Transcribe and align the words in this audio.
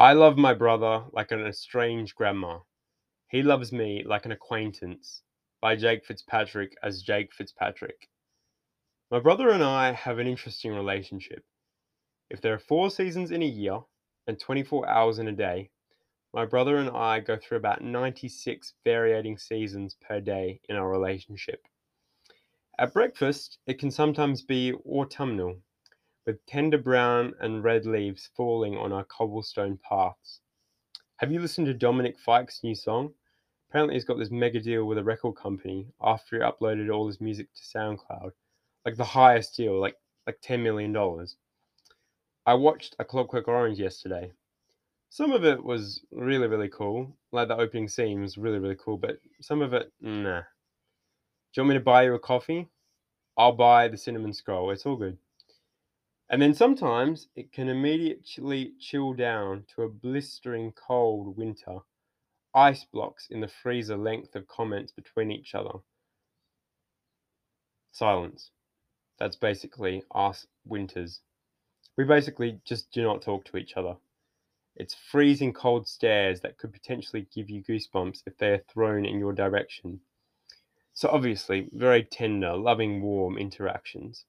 I 0.00 0.12
love 0.12 0.38
my 0.38 0.54
brother 0.54 1.06
like 1.12 1.32
an 1.32 1.44
estranged 1.44 2.14
grandma. 2.14 2.60
He 3.30 3.42
loves 3.42 3.72
me 3.72 4.04
like 4.06 4.26
an 4.26 4.30
acquaintance. 4.30 5.24
By 5.60 5.74
Jake 5.74 6.04
Fitzpatrick 6.04 6.76
as 6.84 7.02
Jake 7.02 7.34
Fitzpatrick. 7.34 8.08
My 9.10 9.18
brother 9.18 9.48
and 9.48 9.60
I 9.60 9.90
have 9.90 10.20
an 10.20 10.28
interesting 10.28 10.72
relationship. 10.72 11.42
If 12.30 12.40
there 12.40 12.54
are 12.54 12.60
four 12.60 12.92
seasons 12.92 13.32
in 13.32 13.42
a 13.42 13.46
year 13.46 13.80
and 14.28 14.38
24 14.38 14.88
hours 14.88 15.18
in 15.18 15.26
a 15.26 15.32
day, 15.32 15.70
my 16.32 16.44
brother 16.44 16.76
and 16.76 16.90
I 16.90 17.18
go 17.18 17.36
through 17.36 17.58
about 17.58 17.82
96 17.82 18.74
varying 18.84 19.36
seasons 19.36 19.96
per 20.00 20.20
day 20.20 20.60
in 20.68 20.76
our 20.76 20.88
relationship. 20.88 21.60
At 22.78 22.92
breakfast, 22.92 23.58
it 23.66 23.80
can 23.80 23.90
sometimes 23.90 24.42
be 24.42 24.74
autumnal, 24.74 25.56
with 26.28 26.44
tender 26.44 26.76
brown 26.76 27.32
and 27.40 27.64
red 27.64 27.86
leaves 27.86 28.28
falling 28.36 28.76
on 28.76 28.92
our 28.92 29.04
cobblestone 29.04 29.78
paths. 29.78 30.42
Have 31.16 31.32
you 31.32 31.40
listened 31.40 31.68
to 31.68 31.72
Dominic 31.72 32.18
Fike's 32.18 32.62
new 32.62 32.74
song? 32.74 33.14
Apparently, 33.70 33.94
he's 33.94 34.04
got 34.04 34.18
this 34.18 34.30
mega 34.30 34.60
deal 34.60 34.84
with 34.84 34.98
a 34.98 35.02
record 35.02 35.36
company 35.36 35.86
after 36.02 36.36
he 36.36 36.42
uploaded 36.42 36.94
all 36.94 37.06
his 37.06 37.18
music 37.18 37.48
to 37.54 37.62
SoundCloud, 37.78 38.32
like 38.84 38.96
the 38.96 39.04
highest 39.04 39.56
deal, 39.56 39.80
like 39.80 39.94
like 40.26 40.38
ten 40.42 40.62
million 40.62 40.92
dollars. 40.92 41.36
I 42.44 42.52
watched 42.52 42.94
A 42.98 43.06
Clockwork 43.06 43.48
Orange 43.48 43.78
yesterday. 43.78 44.30
Some 45.08 45.32
of 45.32 45.46
it 45.46 45.64
was 45.64 46.02
really 46.12 46.46
really 46.46 46.68
cool, 46.68 47.16
like 47.32 47.48
the 47.48 47.56
opening 47.56 47.88
scene 47.88 48.20
was 48.20 48.36
really 48.36 48.58
really 48.58 48.76
cool, 48.78 48.98
but 48.98 49.18
some 49.40 49.62
of 49.62 49.72
it, 49.72 49.90
nah. 50.02 50.40
Do 50.40 50.44
you 51.56 51.62
want 51.62 51.68
me 51.70 51.74
to 51.76 51.80
buy 51.80 52.02
you 52.02 52.12
a 52.12 52.18
coffee? 52.18 52.68
I'll 53.38 53.52
buy 53.52 53.88
the 53.88 53.96
cinnamon 53.96 54.34
scroll. 54.34 54.70
It's 54.72 54.84
all 54.84 54.96
good. 54.96 55.16
And 56.30 56.42
then 56.42 56.52
sometimes 56.52 57.28
it 57.34 57.52
can 57.52 57.68
immediately 57.68 58.74
chill 58.78 59.14
down 59.14 59.64
to 59.74 59.82
a 59.82 59.88
blistering 59.88 60.72
cold 60.72 61.36
winter 61.36 61.78
ice 62.54 62.84
blocks 62.84 63.28
in 63.30 63.40
the 63.40 63.48
freezer 63.48 63.96
length 63.96 64.34
of 64.34 64.48
comments 64.48 64.92
between 64.92 65.30
each 65.30 65.54
other. 65.54 65.78
Silence. 67.92 68.50
That's 69.18 69.36
basically 69.36 70.02
us 70.14 70.46
winters. 70.64 71.20
We 71.96 72.04
basically 72.04 72.60
just 72.64 72.90
do 72.92 73.02
not 73.02 73.22
talk 73.22 73.44
to 73.46 73.56
each 73.56 73.76
other. 73.76 73.96
It's 74.76 74.94
freezing 74.94 75.52
cold 75.52 75.88
stares 75.88 76.40
that 76.40 76.58
could 76.58 76.72
potentially 76.72 77.26
give 77.34 77.50
you 77.50 77.62
goosebumps 77.64 78.22
if 78.26 78.36
they 78.38 78.50
are 78.50 78.64
thrown 78.72 79.04
in 79.04 79.18
your 79.18 79.32
direction. 79.32 80.00
So, 80.94 81.08
obviously, 81.08 81.68
very 81.72 82.04
tender, 82.04 82.56
loving, 82.56 83.02
warm 83.02 83.38
interactions. 83.38 84.24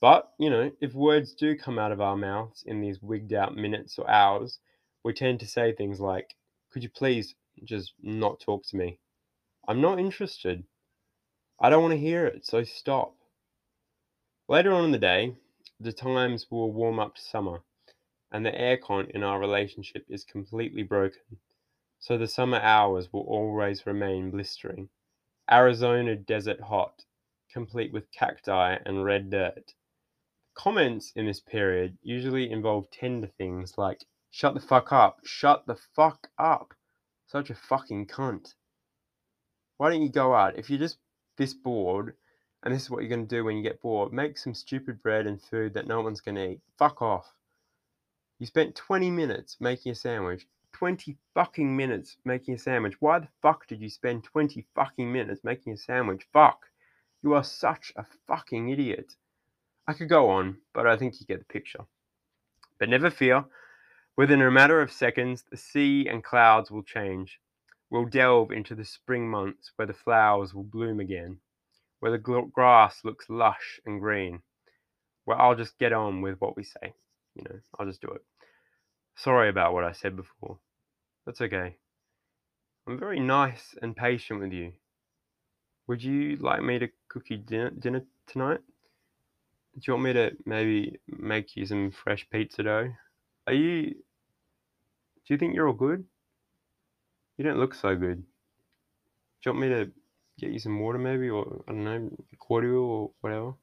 But, 0.00 0.32
you 0.38 0.48
know, 0.48 0.72
if 0.80 0.94
words 0.94 1.34
do 1.34 1.56
come 1.56 1.78
out 1.78 1.92
of 1.92 2.00
our 2.00 2.16
mouths 2.16 2.62
in 2.66 2.80
these 2.80 3.02
wigged 3.02 3.34
out 3.34 3.54
minutes 3.54 3.98
or 3.98 4.08
hours, 4.08 4.58
we 5.04 5.12
tend 5.12 5.40
to 5.40 5.46
say 5.46 5.72
things 5.72 6.00
like, 6.00 6.34
Could 6.70 6.82
you 6.82 6.88
please 6.88 7.34
just 7.64 7.92
not 8.02 8.40
talk 8.40 8.64
to 8.66 8.76
me. 8.76 8.98
I'm 9.68 9.80
not 9.80 9.98
interested. 9.98 10.64
I 11.60 11.68
don't 11.68 11.82
want 11.82 11.92
to 11.92 11.98
hear 11.98 12.26
it, 12.26 12.46
so 12.46 12.64
stop. 12.64 13.14
Later 14.48 14.72
on 14.72 14.86
in 14.86 14.92
the 14.92 14.98
day, 14.98 15.36
the 15.78 15.92
times 15.92 16.46
will 16.50 16.72
warm 16.72 16.98
up 16.98 17.16
to 17.16 17.22
summer, 17.22 17.62
and 18.32 18.44
the 18.44 18.50
aircon 18.50 19.10
in 19.10 19.22
our 19.22 19.38
relationship 19.38 20.06
is 20.08 20.24
completely 20.24 20.82
broken, 20.82 21.38
so 21.98 22.16
the 22.16 22.26
summer 22.26 22.58
hours 22.58 23.12
will 23.12 23.22
always 23.22 23.86
remain 23.86 24.30
blistering. 24.30 24.88
Arizona 25.50 26.16
desert 26.16 26.60
hot, 26.60 27.04
complete 27.52 27.92
with 27.92 28.10
cacti 28.12 28.76
and 28.86 29.04
red 29.04 29.30
dirt. 29.30 29.74
Comments 30.62 31.10
in 31.16 31.24
this 31.24 31.40
period 31.40 31.96
usually 32.02 32.50
involve 32.50 32.90
tender 32.90 33.28
things 33.38 33.78
like, 33.78 34.04
shut 34.30 34.52
the 34.52 34.60
fuck 34.60 34.92
up, 34.92 35.20
shut 35.24 35.64
the 35.66 35.76
fuck 35.96 36.28
up. 36.36 36.74
Such 37.26 37.48
a 37.48 37.54
fucking 37.54 38.08
cunt. 38.08 38.52
Why 39.78 39.88
don't 39.88 40.02
you 40.02 40.10
go 40.10 40.34
out? 40.34 40.58
If 40.58 40.68
you're 40.68 40.78
just 40.78 40.98
this 41.38 41.54
bored, 41.54 42.14
and 42.62 42.74
this 42.74 42.82
is 42.82 42.90
what 42.90 43.00
you're 43.00 43.08
going 43.08 43.26
to 43.26 43.36
do 43.36 43.42
when 43.42 43.56
you 43.56 43.62
get 43.62 43.80
bored, 43.80 44.12
make 44.12 44.36
some 44.36 44.52
stupid 44.52 45.02
bread 45.02 45.26
and 45.26 45.40
food 45.40 45.72
that 45.72 45.86
no 45.86 46.02
one's 46.02 46.20
going 46.20 46.34
to 46.34 46.50
eat. 46.50 46.60
Fuck 46.76 47.00
off. 47.00 47.32
You 48.38 48.44
spent 48.44 48.74
20 48.74 49.10
minutes 49.10 49.56
making 49.60 49.92
a 49.92 49.94
sandwich. 49.94 50.46
20 50.72 51.16
fucking 51.32 51.74
minutes 51.74 52.18
making 52.26 52.56
a 52.56 52.58
sandwich. 52.58 53.00
Why 53.00 53.20
the 53.20 53.28
fuck 53.40 53.66
did 53.66 53.80
you 53.80 53.88
spend 53.88 54.24
20 54.24 54.66
fucking 54.74 55.10
minutes 55.10 55.42
making 55.42 55.72
a 55.72 55.78
sandwich? 55.78 56.26
Fuck. 56.34 56.66
You 57.22 57.32
are 57.32 57.44
such 57.44 57.94
a 57.96 58.04
fucking 58.26 58.68
idiot. 58.68 59.14
I 59.90 59.92
could 59.92 60.08
go 60.08 60.30
on, 60.30 60.56
but 60.72 60.86
I 60.86 60.96
think 60.96 61.20
you 61.20 61.26
get 61.26 61.40
the 61.40 61.52
picture. 61.52 61.84
But 62.78 62.88
never 62.88 63.10
fear, 63.10 63.44
Within 64.20 64.42
a 64.42 64.50
matter 64.50 64.82
of 64.82 64.92
seconds, 64.92 65.44
the 65.50 65.56
sea 65.56 66.06
and 66.06 66.22
clouds 66.22 66.70
will 66.70 66.82
change. 66.82 67.40
We'll 67.88 68.04
delve 68.04 68.52
into 68.52 68.74
the 68.74 68.84
spring 68.84 69.30
months 69.30 69.72
where 69.76 69.86
the 69.86 69.94
flowers 69.94 70.52
will 70.52 70.64
bloom 70.64 71.00
again, 71.00 71.38
where 72.00 72.12
the 72.12 72.18
grass 72.52 73.00
looks 73.02 73.30
lush 73.30 73.80
and 73.86 73.98
green, 73.98 74.42
where 75.24 75.40
I'll 75.40 75.54
just 75.54 75.78
get 75.78 75.94
on 75.94 76.20
with 76.20 76.38
what 76.38 76.54
we 76.54 76.64
say. 76.64 76.92
You 77.34 77.44
know, 77.44 77.60
I'll 77.78 77.86
just 77.86 78.02
do 78.02 78.08
it. 78.08 78.22
Sorry 79.16 79.48
about 79.48 79.72
what 79.72 79.84
I 79.84 79.92
said 79.92 80.16
before. 80.16 80.58
That's 81.24 81.40
okay. 81.40 81.76
I'm 82.86 82.98
very 82.98 83.20
nice 83.20 83.74
and 83.80 83.96
patient 83.96 84.40
with 84.40 84.52
you. 84.52 84.72
Would 85.86 86.02
you 86.02 86.36
like 86.36 86.62
me 86.62 86.78
to 86.78 86.90
cook 87.08 87.30
you 87.30 87.38
dinner, 87.38 87.70
dinner 87.70 88.02
tonight? 88.26 88.60
Do 89.80 89.84
you 89.86 89.94
want 89.94 90.04
me 90.04 90.12
to 90.12 90.36
maybe 90.44 91.00
make 91.06 91.56
you 91.56 91.64
some 91.64 91.90
fresh 91.90 92.28
pizza 92.30 92.62
dough? 92.62 92.92
Are 93.46 93.54
you 93.54 93.94
do 95.30 95.34
you 95.34 95.38
think 95.38 95.54
you're 95.54 95.68
all 95.68 95.74
good? 95.74 96.04
You 97.38 97.44
don't 97.44 97.58
look 97.58 97.74
so 97.74 97.96
good. 97.96 98.16
Do 98.16 98.24
you 99.46 99.52
want 99.52 99.60
me 99.60 99.68
to 99.68 99.90
get 100.38 100.50
you 100.50 100.58
some 100.58 100.78
water 100.80 100.98
maybe 100.98 101.30
or 101.30 101.64
I 101.66 101.72
don't 101.72 101.84
know, 101.84 102.10
cordial 102.38 102.84
or 102.84 103.10
whatever? 103.20 103.54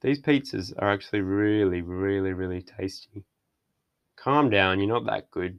These 0.00 0.22
pizzas 0.22 0.72
are 0.78 0.90
actually 0.90 1.20
really, 1.20 1.82
really, 1.82 2.32
really 2.32 2.62
tasty. 2.62 3.24
Calm 4.16 4.48
down, 4.48 4.78
you're 4.78 4.88
not 4.88 5.04
that 5.06 5.30
good. 5.30 5.58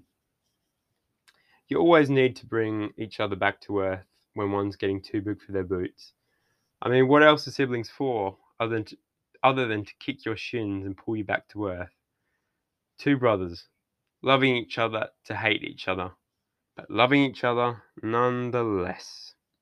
You 1.68 1.78
always 1.78 2.09
need 2.09 2.36
to 2.38 2.47
bring 2.47 2.91
each 2.97 3.19
other 3.19 3.36
back 3.36 3.62
to 3.62 3.81
earth 3.81 4.06
when 4.34 4.51
one's 4.51 4.78
getting 4.78 5.01
too 5.01 5.22
big 5.22 5.41
for 5.41 5.51
their 5.51 5.63
boots. 5.63 6.13
I 6.81 6.90
mean, 6.90 7.07
what 7.07 7.24
else 7.24 7.47
are 7.47 7.51
siblings 7.51 7.90
for 7.90 8.38
other 8.59 8.74
than 8.75 8.86
to, 8.86 8.97
other 9.44 9.68
than 9.68 9.86
to 9.86 9.94
kick 10.00 10.26
your 10.26 10.38
shins 10.38 10.86
and 10.86 10.98
pull 10.98 11.16
you 11.18 11.24
back 11.26 11.48
to 11.50 11.68
earth? 11.68 11.96
Two 13.00 13.18
brothers, 13.18 13.68
loving 14.22 14.56
each 14.56 14.78
other 14.78 15.10
to 15.26 15.36
hate 15.36 15.64
each 15.64 15.88
other, 15.88 16.12
but 16.76 16.90
loving 16.92 17.24
each 17.24 17.44
other 17.44 17.84
nonetheless. 18.04 19.29